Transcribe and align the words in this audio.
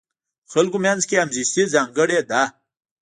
د 0.45 0.47
خلکو 0.53 0.77
منځ 0.85 1.01
کې 1.09 1.15
همزیستي 1.23 1.63
ځانګړې 1.73 2.19
ده. 2.29 2.41